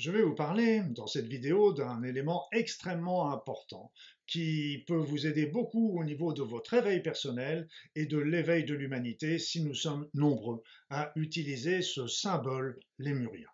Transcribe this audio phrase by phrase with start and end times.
[0.00, 3.92] je vais vous parler dans cette vidéo d'un élément extrêmement important
[4.26, 8.72] qui peut vous aider beaucoup au niveau de votre éveil personnel et de l'éveil de
[8.72, 13.50] l'humanité si nous sommes nombreux à utiliser ce symbole lémurien.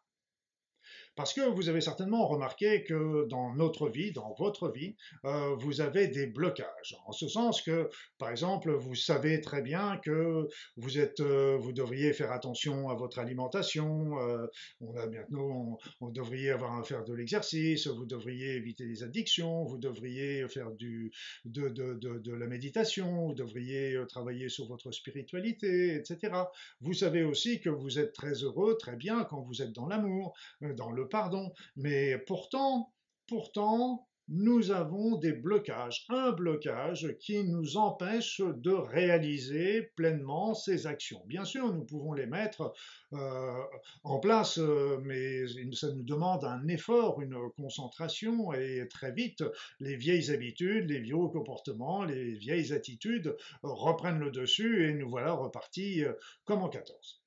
[1.16, 5.80] Parce que vous avez certainement remarqué que dans notre vie, dans votre vie, euh, vous
[5.80, 6.96] avez des blocages.
[7.06, 11.72] En ce sens que, par exemple, vous savez très bien que vous êtes, euh, vous
[11.72, 14.20] devriez faire attention à votre alimentation.
[14.20, 14.46] Euh,
[14.82, 17.86] on a maintenant, on, devriez avoir à faire de l'exercice.
[17.86, 19.64] Vous devriez éviter les addictions.
[19.64, 21.10] Vous devriez faire de,
[21.46, 23.28] de la méditation.
[23.28, 26.34] Vous devriez travailler sur votre spiritualité, etc.
[26.82, 30.34] Vous savez aussi que vous êtes très heureux, très bien quand vous êtes dans l'amour,
[30.60, 31.52] dans le pardon.
[31.76, 32.92] Mais pourtant,
[33.26, 41.22] pourtant, nous avons des blocages, un blocage qui nous empêche de réaliser pleinement ces actions.
[41.26, 42.72] Bien sûr, nous pouvons les mettre
[43.12, 43.62] euh,
[44.02, 49.44] en place, euh, mais ça nous demande un effort, une concentration, et très vite,
[49.78, 55.34] les vieilles habitudes, les vieux comportements, les vieilles attitudes reprennent le dessus et nous voilà
[55.34, 56.12] repartis euh,
[56.44, 57.22] comme en 14.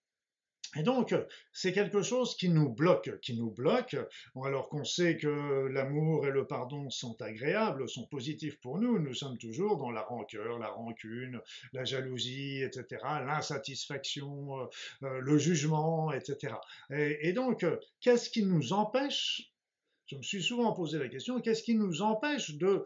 [0.75, 1.15] Et donc,
[1.51, 3.97] c'est quelque chose qui nous bloque, qui nous bloque,
[4.43, 8.99] alors qu'on sait que l'amour et le pardon sont agréables, sont positifs pour nous.
[8.99, 11.41] Nous sommes toujours dans la rancœur, la rancune,
[11.73, 14.65] la jalousie, etc., l'insatisfaction, euh,
[15.03, 16.53] euh, le jugement, etc.
[16.91, 17.65] Et, et donc,
[17.99, 19.51] qu'est-ce qui nous empêche
[20.09, 22.83] je me suis souvent posé la question, qu'est-ce qui nous empêche de,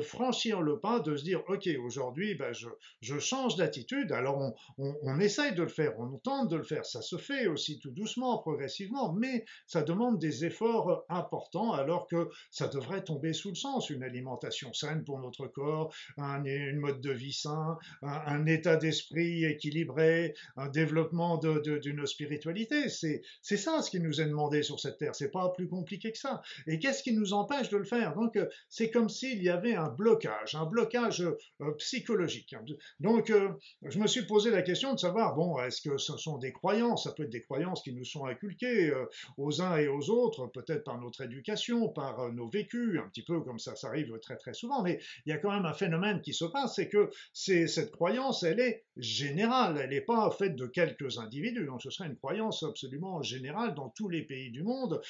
[0.00, 4.10] franchir le pas, de se dire, OK, aujourd'hui, ben, je, change d'attitude.
[4.10, 7.78] Alors, on, essaye de le faire, on tente de le faire, ça se fait aussi
[7.78, 13.50] tout doucement, progressivement, mais ça demande des efforts importants, alors que ça devrait tomber sous
[13.50, 13.90] le sens.
[13.90, 16.42] Une alimentation saine pour notre corps, un
[16.74, 22.88] mode de vie sain, un, état d'esprit équilibré, un développement d'une spiritualité.
[22.88, 25.14] C'est ça ce qui nous est demandé sur cette terre.
[25.14, 26.42] C'est pas plus compliqué que ça.
[26.66, 28.14] Et qu'est-ce qui nous empêche de le faire?
[28.14, 32.54] Donc, euh, c'est comme s'il y avait un blocage, un blocage euh, psychologique.
[33.00, 33.50] Donc, euh,
[33.82, 37.04] je me suis posé la question de savoir, bon, est-ce que ce sont des croyances?
[37.04, 38.92] Ça peut être des croyances qui nous sont inculquées
[39.36, 43.40] aux uns et aux autres, peut-être par notre éducation, par nos vécus, un petit peu
[43.40, 44.82] comme ça, ça arrive très très souvent.
[44.82, 48.42] Mais il y a quand même un phénomène qui se passe, c'est que cette croyance,
[48.42, 51.66] elle est générale, elle n'est pas faite de quelques individus.
[51.66, 55.00] Donc, ce serait une croyance absolument générale dans tous les pays du monde.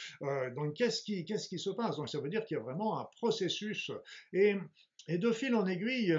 [0.57, 1.97] donc, qu'est-ce qui, se passe?
[1.97, 3.91] Donc ça veut dire qu'il y a vraiment un processus.
[4.33, 4.57] Et,
[5.09, 6.19] de fil en aiguille,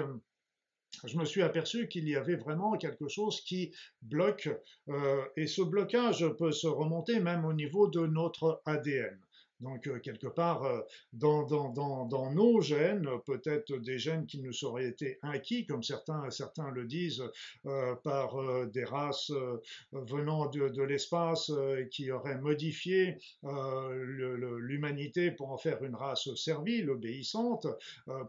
[1.04, 3.72] je me suis aperçu qu'il y avait vraiment quelque chose qui
[4.02, 4.48] bloque,
[4.88, 9.18] euh, et ce blocage peut se remonter même au niveau de notre ADN.
[9.60, 10.80] Donc, euh, quelque part, euh,
[11.12, 16.86] dans, nos gènes, peut-être des gènes qui nous auraient été acquis, comme certains, certains le
[16.86, 17.24] disent,
[17.66, 18.36] euh, par
[18.68, 19.32] des races
[19.92, 21.52] venant de l'espace
[21.90, 27.66] qui auraient modifié l'humanité pour en faire une race servile, obéissante.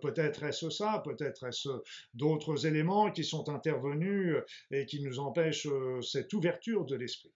[0.02, 1.70] peut-être est-ce ça, peut-être est-ce
[2.14, 4.38] d'autres éléments qui sont intervenus
[4.72, 5.68] et qui nous empêchent
[6.02, 7.31] cette ouverture de l'esprit.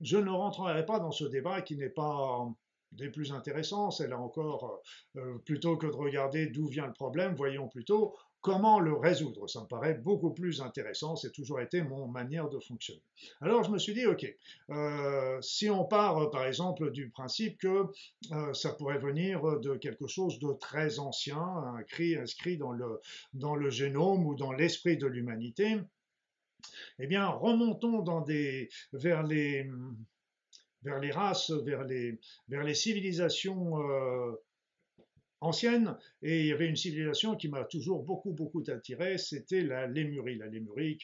[0.00, 2.48] Je ne rentrerai pas dans ce débat qui n'est pas
[2.92, 3.90] des plus intéressants.
[3.90, 4.80] C'est là encore,
[5.16, 9.48] euh, euh, plutôt que de regarder d'où vient le problème, voyons plutôt comment le résoudre.
[9.48, 11.16] Ça me paraît beaucoup plus intéressant.
[11.16, 13.02] C'est toujours été mon manière de fonctionner.
[13.40, 14.26] Alors je me suis dit, ok,
[14.70, 17.86] euh, si on part par exemple du principe que
[18.52, 21.42] ça pourrait venir de quelque chose de très ancien,
[21.78, 23.00] inscrit, inscrit dans le,
[23.34, 25.80] dans le génome ou dans l'esprit de l'humanité,
[27.00, 28.04] eh bien remontons
[28.92, 29.68] vers les
[30.82, 32.18] vers les races, vers les,
[32.48, 34.32] vers les civilisations euh,
[35.40, 39.86] ancienne, et il y avait une civilisation qui m'a toujours beaucoup, beaucoup attiré, c'était la
[39.86, 40.36] Lémurie.
[40.36, 40.98] La Lémurie,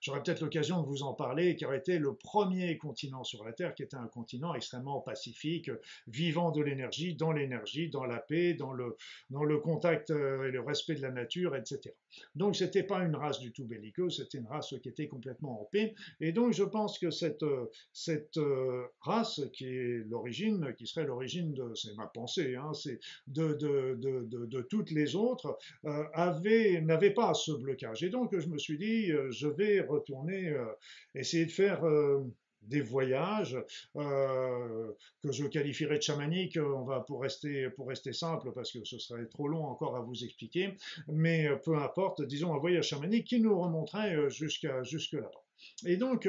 [0.00, 3.52] j'aurais peut-être l'occasion de vous en parler, qui aurait été le premier continent sur la
[3.52, 5.70] Terre, qui était un continent extrêmement pacifique,
[6.08, 8.96] vivant de l'énergie, dans l'énergie, dans la paix, dans le,
[9.30, 11.94] dans le contact euh, et le respect de la nature, etc.
[12.34, 15.64] Donc c'était pas une race du tout belliqueuse, c'était une race qui était complètement en
[15.64, 17.44] paix, et donc je pense que cette,
[17.92, 23.00] cette euh, race qui est l'origine, qui serait l'origine de, c'est ma pensée, hein, c'est
[23.26, 26.04] de de, toutes les autres, euh,
[26.82, 28.02] n'avait pas ce blocage.
[28.02, 30.64] Et donc je me suis dit, euh, je vais retourner, euh,
[31.14, 31.82] essayer de faire
[32.62, 33.58] des voyages
[33.94, 38.98] que je qualifierais de chamaniques, on va pour rester pour rester simple parce que ce
[38.98, 40.74] serait trop long encore à vous expliquer,
[41.08, 45.42] mais peu importe, disons un voyage chamanique qui nous remonterait jusqu'à jusque là-bas.
[45.86, 46.28] Et donc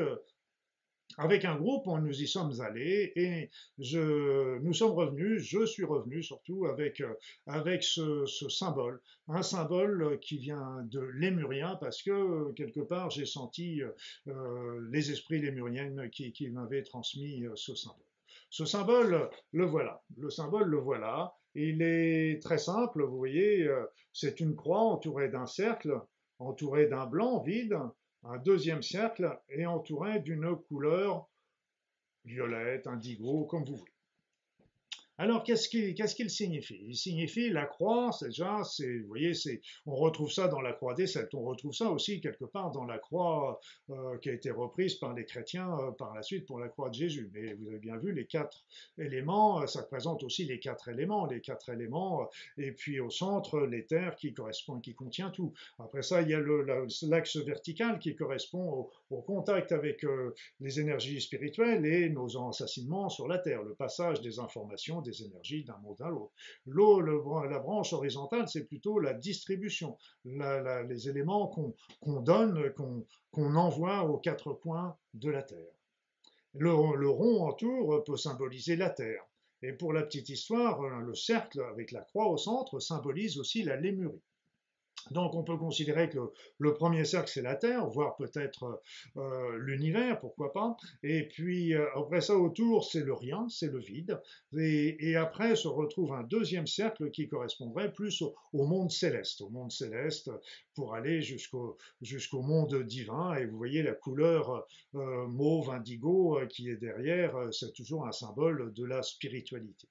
[1.17, 3.49] avec un groupe, nous y sommes allés et
[3.79, 10.37] je, nous sommes revenus, je suis revenu surtout avec, euh, ce, symbole, un symbole qui
[10.37, 13.81] vient de lémurien parce que quelque part j'ai senti
[14.27, 18.05] euh, les esprits lémuriens qui, m'avaient transmis euh, ce symbole.
[18.49, 20.03] Ce symbole, le voilà.
[20.17, 21.35] Le symbole, le voilà.
[21.55, 25.99] Il est très simple, vous voyez, euh, c'est une croix entourée d'un cercle,
[26.39, 27.77] entourée d'un blanc vide,
[28.23, 31.29] un deuxième cercle et entouré d'une couleur
[32.25, 33.92] violette, indigo, comme vous voulez.
[35.23, 36.81] Alors, qu'est-ce qu'il signifie?
[36.85, 39.31] Il signifie la croix, déjà, c'est, vous voyez,
[39.85, 42.83] on retrouve ça dans la croix des Celtes, on retrouve ça aussi quelque part dans
[42.83, 46.59] la croix euh, qui a été reprise par les chrétiens euh, par la suite pour
[46.59, 47.31] la croix de Jésus.
[47.33, 48.65] Mais vous avez bien vu, les quatre
[48.97, 53.61] éléments, euh, ça représente aussi les quatre éléments, les quatre éléments, et puis au centre,
[53.61, 55.53] l'éther qui correspond, qui contient tout.
[55.79, 56.41] Après ça, il y a
[57.03, 60.05] l'axe vertical qui correspond au, contact avec
[60.59, 65.63] les énergies spirituelles et nos ensassiments sur la terre, le passage des informations des énergies
[65.63, 66.33] d'un monde à l'autre.
[66.65, 71.47] L'eau, la branche horizontale, c'est plutôt la distribution, les éléments
[72.01, 75.73] qu'on donne, qu'on envoie aux quatre coins de la Terre.
[76.55, 79.25] Le, le rond en tour peut symboliser la Terre.
[79.61, 83.77] Et pour la petite histoire, le cercle avec la croix au centre symbolise aussi la
[83.77, 84.21] lémurie.
[85.11, 86.19] Donc on peut considérer que
[86.57, 88.81] le, premier cercle c'est la Terre, voire peut-être
[89.17, 90.75] euh, l'univers, pourquoi pas.
[91.03, 94.19] Et puis euh, après ça autour c'est le rien, c'est le vide.
[94.57, 99.71] Et, après se retrouve un deuxième cercle qui correspondrait plus au, monde céleste, au monde
[99.71, 100.31] céleste
[100.73, 103.35] pour aller jusqu'au monde divin.
[103.35, 104.65] Et vous voyez la couleur
[104.95, 109.87] euh, mauve indigo qui est derrière, c'est toujours un symbole de la spiritualité.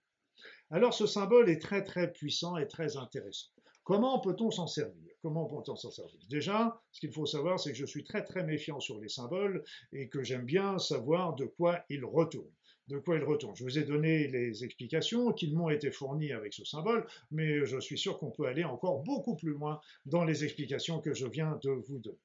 [0.70, 3.50] Alors ce symbole est très très puissant et très intéressant.
[3.84, 5.12] Comment peut-on s'en servir?
[5.22, 6.18] Comment peut-on s'en servir?
[6.28, 9.64] Déjà, ce qu'il faut savoir, c'est que je suis très très méfiant sur les symboles
[9.92, 12.50] et que j'aime bien savoir de quoi ils retournent
[12.88, 13.56] de quoi ils retournent?
[13.56, 17.78] Je vous ai donné les explications qui m'ont été fournies avec ce symbole, mais je
[17.78, 21.58] suis sûr qu'on peut aller encore beaucoup plus loin dans les explications que je viens
[21.62, 22.18] de vous donner.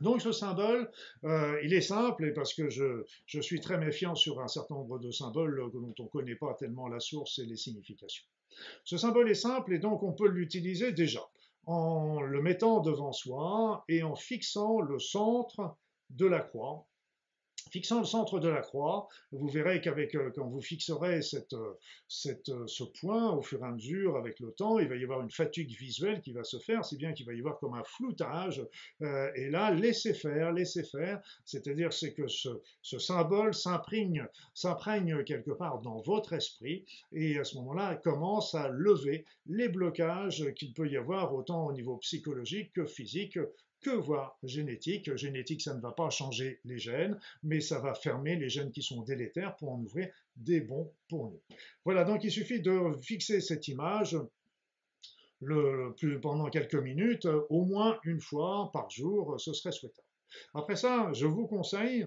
[0.00, 0.90] Donc ce symbole,
[1.24, 4.74] euh, il est simple et parce que je, je, suis très méfiant sur un certain
[4.74, 8.24] nombre de symboles dont on ne connaît pas tellement la source et les significations.
[8.84, 11.22] Ce symbole est simple et donc on peut l'utiliser déjà
[11.66, 15.76] en le mettant devant soi et en fixant le centre
[16.10, 16.86] de la croix
[17.70, 21.74] Fixant le centre de la croix, vous verrez qu'avec euh, quand vous fixerez cette, euh,
[22.26, 25.20] euh, ce point au fur et à mesure avec le temps, il va y avoir
[25.20, 27.82] une fatigue visuelle qui va se faire, si bien qu'il va y avoir comme un
[27.84, 28.64] floutage.
[29.00, 32.48] et là, laissez faire, laissez faire, c'est-à-dire c'est que ce,
[32.82, 38.68] ce symbole s'imprègne, s'imprègne quelque part dans votre esprit et à ce moment-là commence à
[38.68, 43.38] lever les blocages qu'il peut y avoir autant au niveau psychologique que physique
[43.82, 45.14] que voit génétique.
[45.16, 48.82] Génétique, ça ne va pas changer les gènes, mais ça va fermer les gènes qui
[48.82, 51.40] sont délétères pour en ouvrir des bons pour nous.
[51.84, 54.16] Voilà, donc il suffit de fixer cette image
[55.40, 60.06] le, pendant quelques minutes, au moins une fois par jour, ce serait souhaitable.
[60.54, 62.06] Après ça, je vous conseille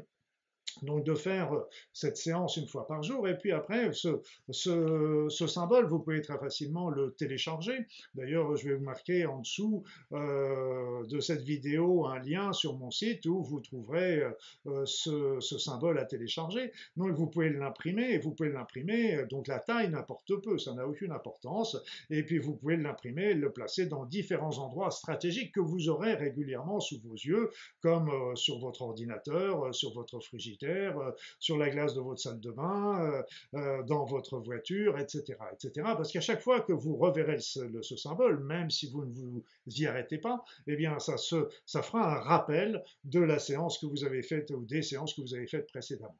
[0.83, 3.27] donc de faire euh, cette séance une fois par jour.
[3.27, 7.85] Et puis après, ce, symbole, vous pouvez très facilement le télécharger.
[8.15, 9.83] D'ailleurs, je vais vous marquer en dessous
[10.13, 14.23] euh, de cette vidéo un lien sur mon site où vous trouverez
[14.67, 16.71] euh, ce, ce, symbole à télécharger.
[16.97, 20.87] Donc vous pouvez l'imprimer, et vous pouvez l'imprimer, donc la taille n'importe peu, ça n'a
[20.87, 21.77] aucune importance.
[22.09, 26.79] Et puis vous pouvez l'imprimer, le placer dans différents endroits stratégiques que vous aurez régulièrement
[26.79, 27.49] sous vos yeux,
[27.81, 32.51] comme sur votre ordinateur, sur votre frigidaire, euh, sur la glace de votre salle de
[32.51, 33.23] bain, euh,
[33.55, 35.37] euh, dans votre voiture, etc.
[35.53, 35.71] etc.
[35.95, 39.85] Parce qu'à chaque fois que vous reverrez ce, symbole, même si vous ne vous y
[39.87, 44.51] arrêtez pas, eh bien ça fera un rappel de la séance que vous avez faite
[44.51, 46.17] ou des séances que vous avez faites précédemment.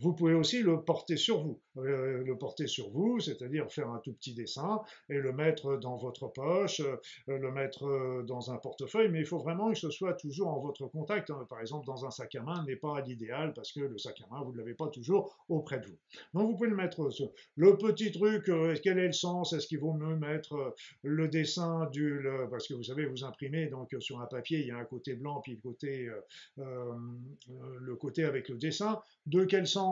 [0.00, 1.60] Vous pouvez aussi le porter sur vous.
[1.76, 5.96] Euh, le porter sur vous, c'est-à-dire faire un tout petit dessin et le mettre dans
[5.96, 9.90] votre poche, euh, le mettre euh, dans un portefeuille, mais il faut vraiment que ce
[9.90, 11.30] soit toujours en votre contact.
[11.30, 11.46] Hein.
[11.48, 14.34] Par exemple, dans un sac à main n'est pas l'idéal parce que le sac à
[14.34, 15.98] main, vous ne l'avez pas toujours auprès de vous.
[16.34, 17.08] Donc vous pouvez le mettre.
[17.56, 18.50] Le petit truc,
[18.82, 19.52] quel est le sens?
[19.52, 22.26] Est-ce qu'il vaut mieux mettre le dessin du...
[22.50, 25.14] parce que vous savez, vous imprimez donc sur un papier, il y a un côté
[25.14, 26.08] blanc puis le côté,
[26.56, 29.00] le côté avec le dessin.
[29.26, 29.87] De quel sens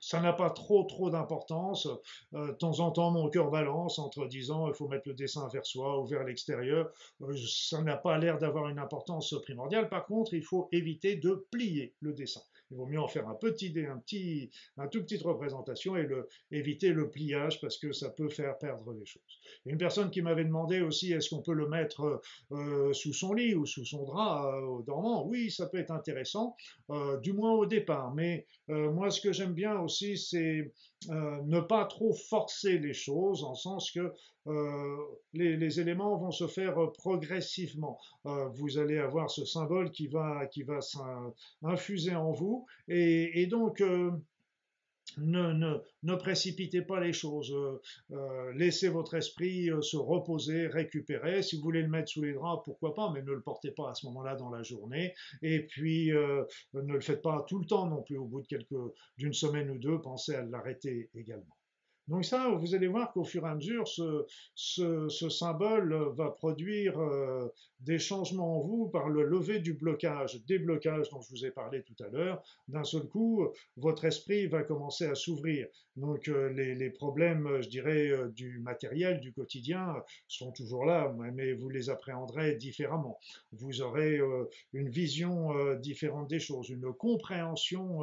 [0.00, 1.88] ça n'a pas trop trop d'importance.
[2.34, 5.48] Euh, de temps en temps, mon cœur balance entre disant il faut mettre le dessin
[5.48, 6.90] vers soi ou vers l'extérieur.
[7.22, 9.88] Euh, ça n'a pas l'air d'avoir une importance primordiale.
[9.88, 12.40] Par contre, il faut éviter de plier le dessin.
[12.70, 16.08] Il vaut mieux en faire un petit, un petit, un tout petite représentation et
[16.50, 19.40] éviter le pliage parce que ça peut faire perdre les choses.
[19.64, 22.20] Une personne qui m'avait demandé aussi est-ce qu'on peut le mettre
[22.52, 26.56] euh, sous son lit ou sous son drap euh, dormant Oui, ça peut être intéressant,
[26.90, 28.14] euh, du moins au départ.
[28.14, 30.72] Mais moi, ce que j'aime bien aussi, c'est
[31.08, 34.12] ne pas trop forcer les choses, en sens que
[35.34, 37.98] les, éléments vont se faire progressivement.
[38.24, 40.80] vous allez avoir ce symbole qui va, qui va
[41.62, 42.55] infuser en vous,
[42.88, 43.82] et, donc
[45.18, 47.52] ne, ne, précipitez pas les choses.
[47.52, 47.80] Euh,
[48.12, 51.42] euh, laissez votre esprit euh, se reposer, récupérer.
[51.42, 53.90] Si vous voulez le mettre sous les draps, pourquoi pas, mais ne le portez pas
[53.90, 55.14] à ce moment-là dans la journée.
[55.42, 58.18] Et puis, ne le faites pas tout le temps non plus.
[58.18, 58.74] Au bout de quelques,
[59.16, 61.56] d'une semaine ou deux, pensez à l'arrêter également.
[62.08, 66.30] Donc ça, vous allez voir qu'au fur et à mesure, ce, ce, ce symbole va
[66.30, 67.48] produire euh,
[67.80, 71.50] des changements en vous par le lever du blocage, des blocages dont je vous ai
[71.50, 72.42] parlé tout à l'heure.
[72.68, 75.66] D'un seul coup, votre esprit va commencer à s'ouvrir.
[75.96, 79.96] Donc euh, les, les, problèmes, je dirais, euh, du matériel, du quotidien,
[80.28, 83.18] sont toujours là, mais vous les appréhenderez différemment.
[83.52, 84.20] Vous aurez
[84.72, 88.00] une vision différente des choses, une compréhension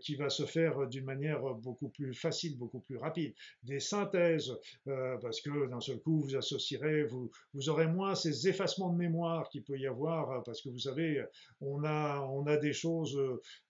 [0.00, 4.52] qui va se faire d'une manière beaucoup plus facile, beaucoup plus rapide, des synthèses,
[4.88, 7.30] euh, parce que d'un seul coup, vous associerez, vous,
[7.68, 11.22] aurez moins ces effacements de mémoire qu'il peut y avoir, euh, parce que vous savez,
[11.60, 13.18] on a, des choses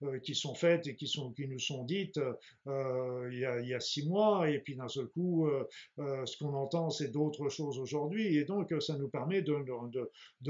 [0.03, 1.11] euh, qui sont faites et qui,
[1.47, 2.19] nous sont dites
[2.65, 5.49] il, y a, six mois, et puis d'un seul coup,
[5.97, 9.55] ce qu'on entend, c'est d'autres choses aujourd'hui, et donc ça nous permet de,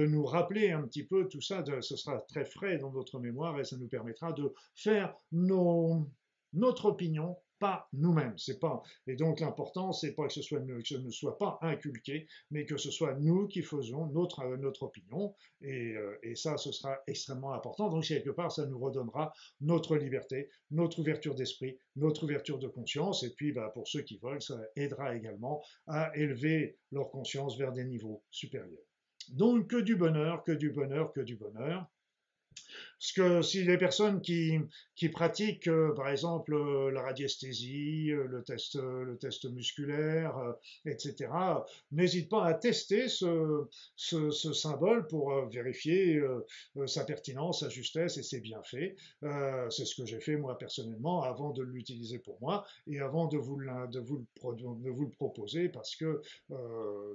[0.06, 3.64] nous rappeler un petit peu tout ça, ce sera très frais dans notre mémoire, et
[3.64, 8.38] ça nous permettra de faire notre opinion pas nous-mêmes.
[8.38, 11.60] C'est pas et donc l'important c'est pas que ce soit que ce ne soit pas
[11.62, 16.36] inculqué, mais que ce soit nous qui faisons notre euh, notre opinion et, euh, et
[16.36, 17.88] ça ce sera extrêmement important.
[17.90, 23.24] Donc quelque part ça nous redonnera notre liberté, notre ouverture d'esprit, notre ouverture de conscience
[23.24, 27.72] et puis bah, pour ceux qui veulent ça aidera également à élever leur conscience vers
[27.72, 28.90] des niveaux supérieurs.
[29.30, 31.90] Donc que du bonheur, que du bonheur, que du bonheur.
[33.04, 34.62] Parce que si les personnes qui,
[35.12, 38.44] pratiquent, euh, par exemple, euh, la radiesthésie, euh, le
[39.18, 40.34] test, musculaire,
[40.86, 41.30] etc.,
[41.92, 43.68] n'hésitent pas à tester ce,
[43.98, 46.22] symbole pour vérifier
[46.86, 48.96] sa pertinence, sa justesse et ses bienfaits.
[49.70, 53.38] C'est ce que j'ai fait moi personnellement avant de l'utiliser pour moi et avant de
[53.38, 56.22] vous, de vous, le, de vous le proposer parce que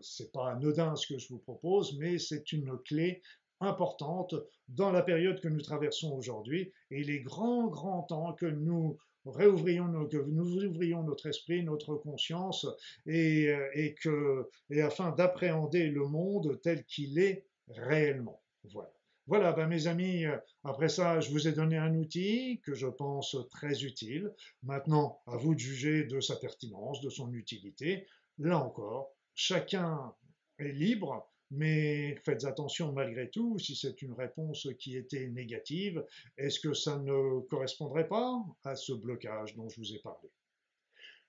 [0.02, 3.23] c'est pas anodin ce que je vous propose, mais c'est une clé
[3.61, 4.35] importante
[4.69, 6.73] dans la période que nous traversons aujourd'hui.
[6.91, 12.67] Et il est grand, grand temps que nous réouvrions, que nous notre esprit, notre conscience,
[13.07, 18.43] et, et que, et afin d'appréhender le monde tel qu'il est réellement.
[18.65, 18.93] Voilà.
[19.27, 20.25] Voilà, ben mes amis,
[20.65, 24.33] après ça, je vous ai donné un outil que je pense très utile.
[24.62, 28.07] Maintenant, à vous de juger de sa pertinence, de son utilité.
[28.38, 30.15] Là encore, chacun
[30.59, 36.05] est libre mais faites attention malgré tout, si c'est une réponse qui était négative,
[36.37, 40.31] est-ce que ça ne correspondrait pas à ce blocage dont je vous ai parlé?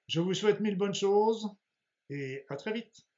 [0.07, 1.47] Je vous souhaite mille bonnes choses
[2.09, 3.08] et à très vite.